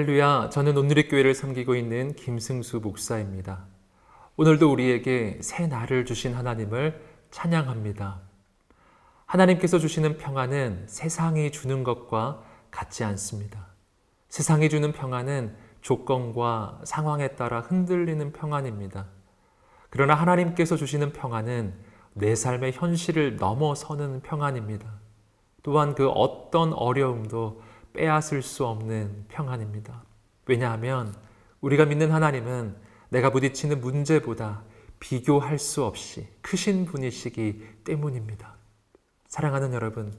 [0.00, 0.48] 할렐루야.
[0.48, 3.66] 저는 온누리 교회를 섬기고 있는 김승수 목사입니다.
[4.38, 6.98] 오늘도 우리에게 새 날을 주신 하나님을
[7.30, 8.18] 찬양합니다.
[9.26, 13.66] 하나님께서 주시는 평안은 세상이 주는 것과 같지 않습니다.
[14.30, 19.04] 세상이 주는 평안은 조건과 상황에 따라 흔들리는 평안입니다.
[19.90, 21.74] 그러나 하나님께서 주시는 평안은
[22.14, 24.86] 내 삶의 현실을 넘어서는 평안입니다.
[25.62, 27.60] 또한 그 어떤 어려움도
[27.92, 30.04] 빼앗을 수 없는 평안입니다.
[30.46, 31.14] 왜냐하면
[31.60, 32.76] 우리가 믿는 하나님은
[33.10, 34.62] 내가 부딪히는 문제보다
[34.98, 38.56] 비교할 수 없이 크신 분이시기 때문입니다.
[39.26, 40.12] 사랑하는 여러분,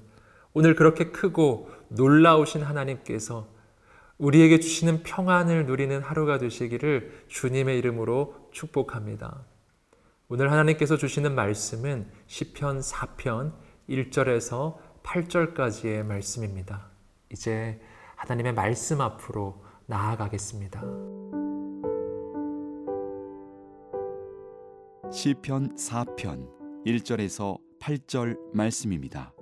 [0.53, 3.47] 오늘 그렇게 크고 놀라우신 하나님께서
[4.17, 9.45] 우리에게 주시는 평안을 누리는 하루가 되시기를 주님의 이름으로 축복합니다.
[10.29, 13.53] 오늘 하나님께서 주시는 말씀은 시편 4편
[13.89, 16.90] 1절에서 8절까지의 말씀입니다.
[17.31, 17.79] 이제
[18.15, 20.81] 하나님의 말씀 앞으로 나아가겠습니다.
[25.11, 26.49] 시편 4편
[26.85, 29.33] 1절에서 8절 말씀입니다.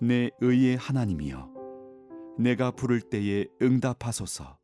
[0.00, 1.52] 내 의의 하나님이여
[2.38, 4.58] 내가 부를 때에 응답하소서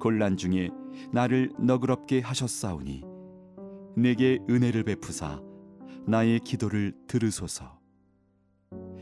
[0.00, 0.70] 곤란 중에
[1.12, 3.04] 나를 너그럽게 하셨사오니
[3.96, 5.40] 내게 은혜를 베푸사
[6.06, 7.79] 나의 기도를 들으소서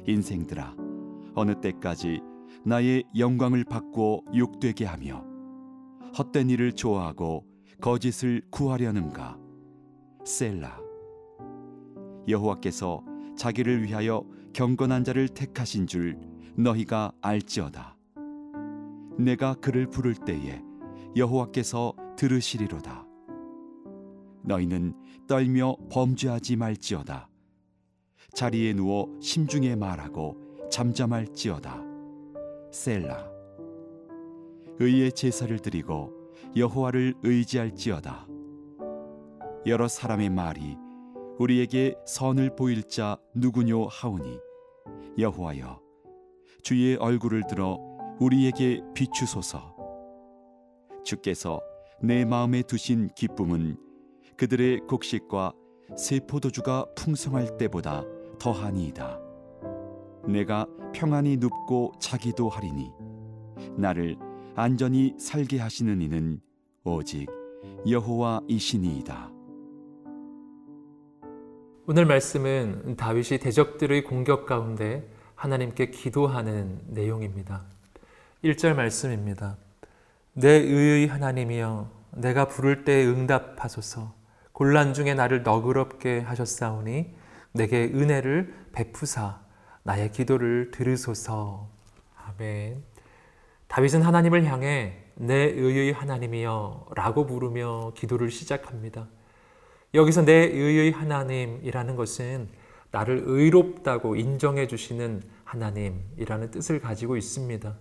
[0.09, 0.75] 인생들아
[1.34, 2.23] 어느 때까지
[2.64, 5.23] 나의 영광을 바꾸어 욕되게 하며
[6.17, 7.45] 헛된 일을 좋아하고
[7.81, 9.39] 거짓을 구하려는가?
[10.25, 10.81] 셀라
[12.27, 13.05] 여호와께서
[13.37, 16.19] 자기를 위하여 경건한 자를 택하신 줄
[16.56, 17.97] 너희가 알지어다.
[19.19, 20.62] 내가 그를 부를 때에
[21.16, 23.06] 여호와께서 들으시리로다.
[24.43, 24.94] 너희는
[25.27, 27.28] 떨며 범죄하지 말지어다
[28.34, 30.37] 자리에 누워 심중에 말하고
[30.71, 31.83] 잠잠할지어다.
[32.71, 33.31] 셀라.
[34.78, 36.12] 의의 제사를 드리고
[36.56, 38.27] 여호와를 의지할지어다.
[39.66, 40.77] 여러 사람의 말이
[41.39, 44.39] 우리에게 선을 보일 자 누구뇨 하오니
[45.19, 45.81] 여호와여
[46.62, 47.78] 주의 얼굴을 들어
[48.21, 49.75] 우리에게 비추소서.
[51.05, 51.60] 주께서
[52.00, 53.77] 내 마음에 두신 기쁨은
[54.37, 55.53] 그들의 곡식과
[55.97, 58.05] 새 포도주가 풍성할 때보다
[58.38, 59.19] 더하니이다.
[60.26, 62.93] 내가 평안히 눕고 자기도 하리니
[63.76, 64.16] 나를
[64.54, 66.41] 안전히 살게 하시는 이는
[66.84, 67.27] 오직
[67.88, 69.31] 여호와이시니이다.
[71.87, 77.62] 오늘 말씀은 다윗이 대적들의 공격 가운데 하나님께 기도하는 내용입니다.
[78.44, 79.56] 1절 말씀입니다.
[80.34, 84.12] 내 의의 하나님이여 내가 부를 때 응답하소서
[84.53, 87.15] 곤란 중에 나를 너그럽게 하셨사오니
[87.53, 89.41] 내게 은혜를 베푸사
[89.82, 91.69] 나의 기도를 들으소서.
[92.16, 92.82] 아멘.
[93.69, 99.09] 다윗은 하나님을 향해 내 의의 하나님이여 라고 부르며 기도를 시작합니다.
[99.94, 102.48] 여기서 내 의의 하나님이라는 것은
[102.91, 107.76] 나를 의롭다고 인정해 주시는 하나님이라는 뜻을 가지고 있습니다.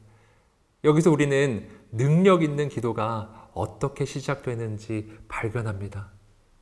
[0.84, 6.12] 여기서 우리는 능력 있는 기도가 어떻게 시작되는지 발견합니다.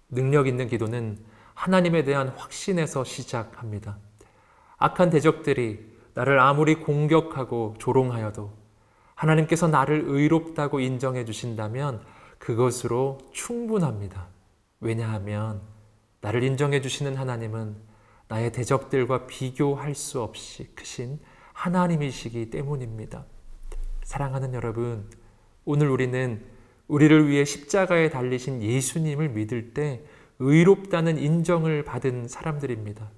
[0.09, 1.17] 능력 있는 기도는
[1.55, 3.97] 하나님에 대한 확신에서 시작합니다.
[4.77, 8.51] 악한 대적들이 나를 아무리 공격하고 조롱하여도
[9.16, 12.01] 하나님께서 나를 의롭다고 인정해 주신다면
[12.38, 14.27] 그것으로 충분합니다.
[14.81, 15.61] 왜냐하면
[16.21, 17.75] 나를 인정해 주시는 하나님은
[18.27, 21.19] 나의 대적들과 비교할 수 없이 크신
[21.53, 23.25] 하나님이시기 때문입니다.
[24.03, 25.09] 사랑하는 여러분,
[25.63, 26.43] 오늘 우리는
[26.87, 30.03] 우리를 위해 십자가에 달리신 예수님을 믿을 때
[30.40, 33.09] 의롭다는 인정을 받은 사람들입니다.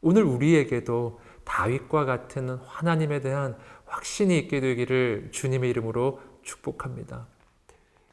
[0.00, 3.56] 오늘 우리에게도 다윗과 같은 하나님에 대한
[3.86, 7.26] 확신이 있게 되기를 주님의 이름으로 축복합니다.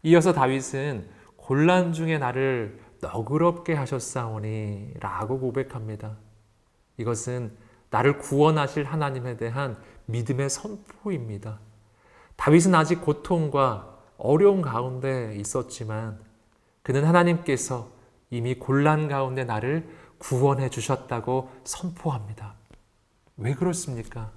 [0.03, 6.17] 이어서 다윗은 곤란 중에 나를 너그럽게 하셨사오니 라고 고백합니다.
[6.97, 7.51] 이것은
[7.89, 11.59] 나를 구원하실 하나님에 대한 믿음의 선포입니다.
[12.35, 16.19] 다윗은 아직 고통과 어려운 가운데 있었지만
[16.81, 17.91] 그는 하나님께서
[18.33, 19.87] 이미 곤란 가운데 나를
[20.17, 22.55] 구원해 주셨다고 선포합니다.
[23.37, 24.31] 왜 그렇습니까?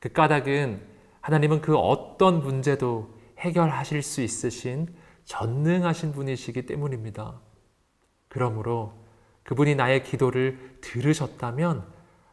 [0.00, 0.82] 그 까닭은
[1.20, 4.92] 하나님은 그 어떤 문제도 해결하실 수 있으신
[5.26, 7.38] 전능하신 분이시기 때문입니다.
[8.28, 8.94] 그러므로
[9.44, 11.86] 그분이 나의 기도를 들으셨다면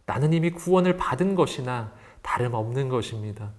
[0.07, 3.51] 나는 이미 구원을 받은 것이나 다름없는 것입니다.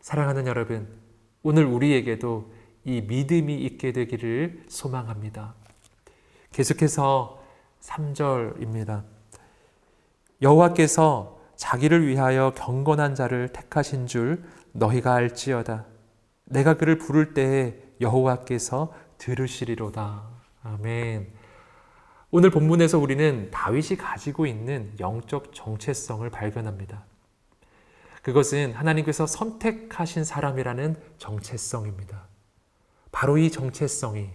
[0.00, 0.88] 사랑하는 여러분,
[1.42, 2.52] 오늘 우리에게도
[2.84, 5.54] 이 믿음이 있게 되기를 소망합니다.
[6.56, 7.38] 계속해서
[7.82, 9.04] 3절입니다.
[10.40, 14.42] 여호와께서 자기를 위하여 경건한 자를 택하신 줄
[14.72, 15.84] 너희가 알지어다.
[16.46, 20.22] 내가 그를 부를 때에 여호와께서 들으시리로다.
[20.62, 21.30] 아멘.
[22.30, 27.04] 오늘 본문에서 우리는 다윗이 가지고 있는 영적 정체성을 발견합니다.
[28.22, 32.28] 그것은 하나님께서 선택하신 사람이라는 정체성입니다.
[33.12, 34.30] 바로 이 정체성이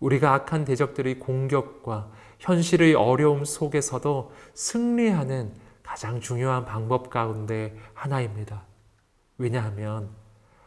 [0.00, 5.52] 우리가 악한 대적들의 공격과 현실의 어려움 속에서도 승리하는
[5.82, 8.64] 가장 중요한 방법 가운데 하나입니다.
[9.38, 10.10] 왜냐하면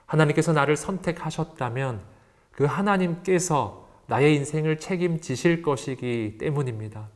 [0.06, 2.02] 하나님께서 나를 선택하셨다면
[2.52, 7.10] 그 하나님께서 나의 인생을 책임지실 것이기 때문입니다.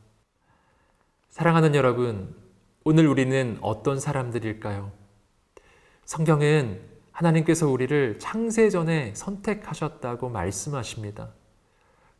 [1.30, 2.34] 사랑하는 여러분,
[2.84, 4.92] 오늘 우리는 어떤 사람들일까요?
[6.04, 6.82] 성경은
[7.12, 11.30] 하나님께서 우리를 창세 전에 선택하셨다고 말씀하십니다.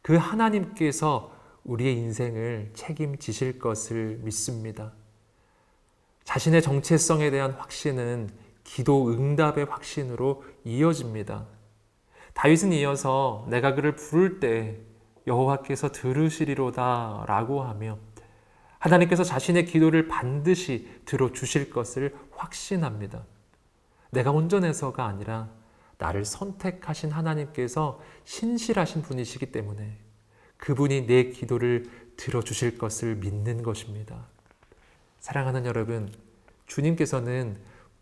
[0.03, 1.33] 그 하나님께서
[1.65, 4.93] 우리의 인생을 책임지실 것을 믿습니다.
[6.25, 8.31] 자신의 정체성에 대한 확신은
[8.65, 11.47] 기도 응답의 확신으로 이어집니다.
[12.35, 14.79] 다윗은 이어서 내가 그를 부를 때
[15.27, 17.99] 여호와께서 들으시리로다 라고 하며
[18.79, 23.25] 하나님께서 자신의 기도를 반드시 들어 주실 것을 확신합니다.
[24.11, 25.49] 내가 온전해서가 아니라
[26.03, 29.99] 나를 선택하신 하나님께서 신실하신 분이시기 때문에
[30.57, 31.85] 그분이 내 기도를
[32.17, 34.27] 들어주실 것을 믿는 것입니다.
[35.21, 36.13] 사랑하는 여러분,
[36.67, 37.57] 주님께서는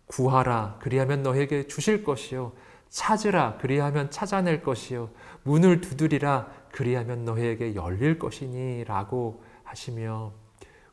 [0.06, 2.52] 구하라, 그리하면 너에게 주실 것이요.
[2.88, 5.10] 찾으라, 그리하면 찾아낼 것이요.
[5.42, 10.32] 문을 두드리라, 그리하면 너에게 열릴 것이니 라고 하시며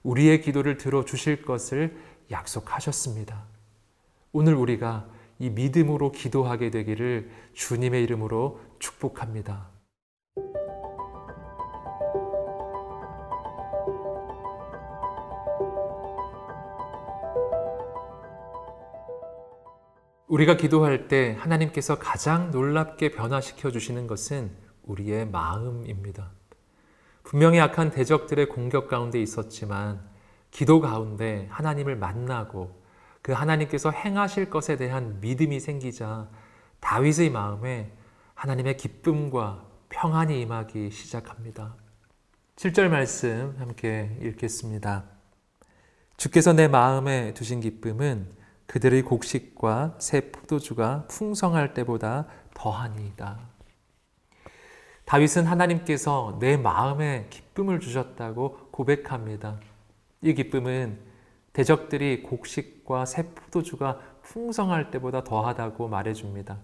[0.03, 1.97] 우리의 기도를 들어 주실 것을
[2.31, 3.45] 약속하셨습니다.
[4.33, 9.69] 오늘 우리가 이 믿음으로 기도하게 되기를 주님의 이름으로 축복합니다.
[20.27, 24.51] 우리가 기도할 때 하나님께서 가장 놀랍게 변화시켜 주시는 것은
[24.83, 26.31] 우리의 마음입니다.
[27.23, 30.01] 분명히 악한 대적들의 공격 가운데 있었지만
[30.51, 32.76] 기도 가운데 하나님을 만나고
[33.27, 36.29] 그 하나님께서 행하실 것에 대한 믿음이 생기자
[36.79, 37.91] 다윗의 마음에
[38.35, 41.75] 하나님의 기쁨과 평안이 임하기 시작합니다.
[42.55, 45.03] 7절 말씀 함께 읽겠습니다.
[46.15, 48.31] 주께서 내 마음에 두신 기쁨은
[48.65, 53.39] 그들의 곡식과 새 포도주가 풍성할 때보다 더하니이다.
[55.03, 59.59] 다윗은 하나님께서 내 마음에 기쁨을 주셨다고 고백합니다.
[60.21, 61.16] 이 기쁨은
[61.57, 66.59] 대적들이 곡식과 새 포도주가 풍성할 때보다 더하다고 말해줍니다.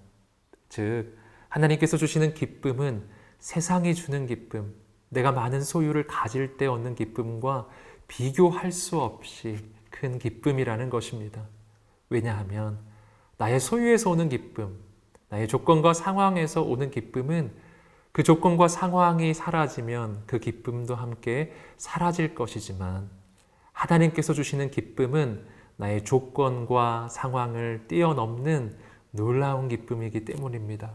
[0.70, 1.18] 즉,
[1.50, 3.04] 하나님께서 주시는 기쁨은
[3.40, 4.76] 세상이 주는 기쁨,
[5.10, 7.68] 내가 많은 소유를 가질 때 얻는 기쁨과
[8.08, 9.58] 비교할 수 없이
[9.90, 11.48] 큰 기쁨이라는 것입니다.
[12.12, 12.78] 왜냐하면
[13.40, 14.78] 나의 소유에서 오는 기쁨,
[15.30, 17.52] 나의 조건과 상황에서 오는 기쁨은
[18.12, 23.23] 그 조건과 상황이 사라지면 그 기쁨도 함께 사라질 것이지만
[23.84, 28.78] 하나님께서 주시는 기쁨은 나의 조건과 상황을 뛰어넘는
[29.12, 30.94] 놀라운 기쁨이기 때문입니다.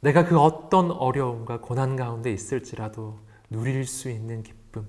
[0.00, 3.18] 내가 그 어떤 어려움과 고난 가운데 있을지라도
[3.50, 4.86] 누릴 수 있는 기쁨,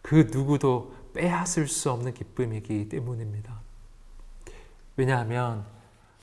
[0.00, 3.60] 그 누구도 빼앗을 수 없는 기쁨이기 때문입니다.
[4.96, 5.64] 왜냐하면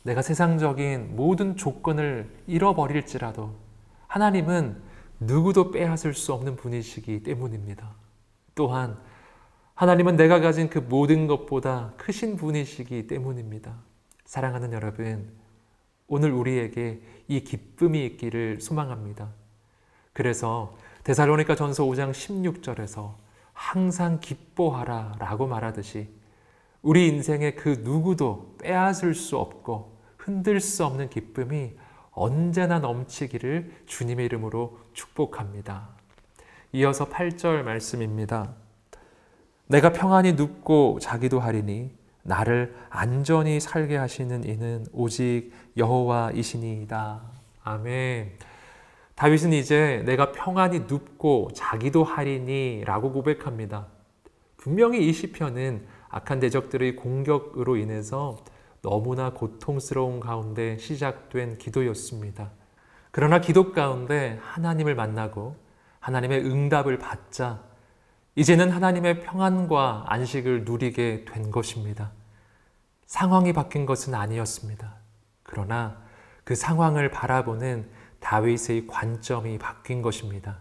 [0.03, 3.53] 내가 세상적인 모든 조건을 잃어버릴지라도
[4.07, 4.81] 하나님은
[5.19, 7.91] 누구도 빼앗을 수 없는 분이시기 때문입니다.
[8.55, 8.98] 또한
[9.75, 13.75] 하나님은 내가 가진 그 모든 것보다 크신 분이시기 때문입니다.
[14.25, 15.32] 사랑하는 여러분,
[16.08, 19.30] 오늘 우리에게 이 기쁨이 있기를 소망합니다.
[20.13, 23.15] 그래서 데살로니가 전서 5장 16절에서
[23.53, 26.10] 항상 기뻐하라 라고 말하듯이
[26.82, 31.72] 우리 인생의 그 누구도 빼앗을 수 없고 흔들 수 없는 기쁨이
[32.12, 35.89] 언제나 넘치기를 주님의 이름으로 축복합니다.
[36.74, 38.62] 이어서 8절 말씀입니다.
[39.74, 41.89] 내가 평안히 눕고 자기도 하리니
[42.22, 47.22] 나를 안전히 살게 하시는 이는 오직 여호와이시니이다.
[47.63, 48.34] 아멘.
[49.15, 53.88] 다윗은 이제 내가 평안히 눕고 자기도 하리니라고 고백합니다.
[54.58, 58.38] 분명히 이 시편은 악한 대적들의 공격으로 인해서
[58.84, 62.51] 너무나 고통스러운 가운데 시작된 기도였습니다.
[63.10, 65.56] 그러나 기도 가운데 하나님을 만나고
[66.00, 67.73] 하나님의 응답을 받자
[68.35, 72.11] 이제는 하나님의 평안과 안식을 누리게 된 것입니다.
[73.05, 74.93] 상황이 바뀐 것은 아니었습니다.
[75.43, 75.97] 그러나
[76.43, 77.87] 그 상황을 바라보는
[78.19, 80.57] 다윗의 관점이 바뀐 것입니다.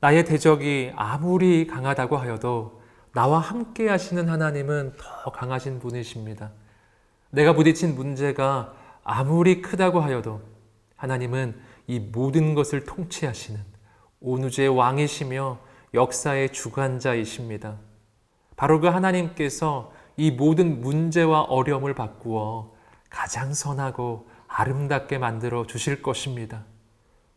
[0.00, 2.82] 나의 대적이 아무리 강하다고 하여도
[3.14, 6.50] 나와 함께 하시는 하나님은 더 강하신 분이십니다.
[7.30, 10.42] 내가 부딪힌 문제가 아무리 크다고 하여도
[10.96, 13.58] 하나님은 이 모든 것을 통치하시는
[14.20, 15.58] 온 우주의 왕이시며
[15.96, 17.78] 역사의 주관자이십니다.
[18.54, 22.74] 바로 그 하나님께서 이 모든 문제와 어려움을 바꾸어
[23.10, 26.64] 가장 선하고 아름답게 만들어 주실 것입니다.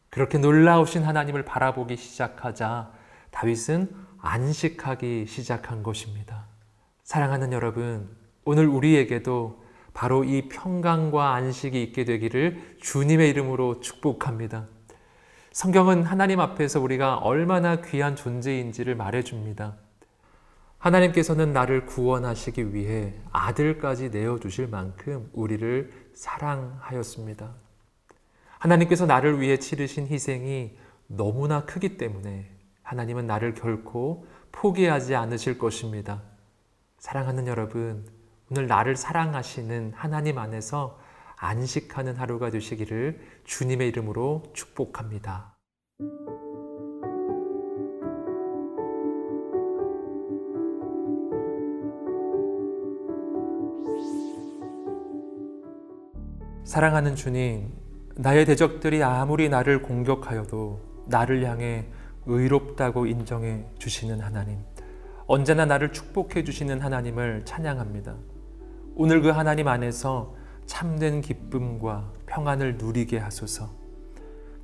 [0.10, 2.92] 그렇게 놀라우신 하나님을 바라보기 시작하자
[3.32, 6.46] 다윗은 안식하기 시작한 것입니다.
[7.04, 8.10] 사랑하는 여러분,
[8.44, 9.64] 오늘 우리에게도
[9.94, 14.68] 바로 이 평강과 안식이 있게 되기를 주님의 이름으로 축복합니다.
[15.60, 19.76] 성경은 하나님 앞에서 우리가 얼마나 귀한 존재인지를 말해줍니다.
[20.78, 27.52] 하나님께서는 나를 구원하시기 위해 아들까지 내어주실 만큼 우리를 사랑하였습니다.
[28.58, 32.50] 하나님께서 나를 위해 치르신 희생이 너무나 크기 때문에
[32.82, 36.22] 하나님은 나를 결코 포기하지 않으실 것입니다.
[37.00, 38.08] 사랑하는 여러분,
[38.50, 40.98] 오늘 나를 사랑하시는 하나님 안에서
[41.42, 45.58] 안식하는 하루가 되시기를 주님의 이름으로 축복합니다.
[56.66, 57.72] 사랑하는 주님,
[58.18, 61.88] 나의 대적들이 아무리 나를 공격하여도 나를 향해
[62.26, 64.60] 의롭다고 인정해 주시는 하나님,
[65.26, 68.18] 언제나 나를 축복해 주시는 하나님을 찬양합니다.
[68.96, 70.36] 오늘 그 하나님 안에서
[70.70, 73.72] 참된 기쁨과 평안을 누리게 하소서.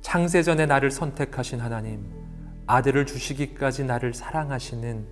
[0.02, 2.08] 창세 전에 나를 선택하신 하나님,
[2.68, 5.04] 아들을 주시기까지 나를 사랑하시는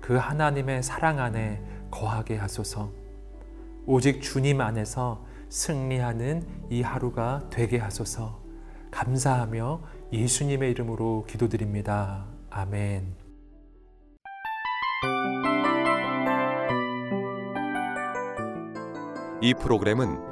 [0.00, 2.90] 그 하나님의 사랑 안에 거하게 하소서.
[3.86, 8.42] 오직 주님 안에서 승리하는 이 하루가 되게 하소서
[8.90, 9.80] 감사하며
[10.12, 12.26] 예수님의 이름으로 기도드립니다.
[12.50, 13.14] 아멘.
[19.40, 20.31] 이 프로그램은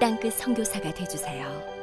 [0.00, 1.77] 땅끝 성교사가 되주세요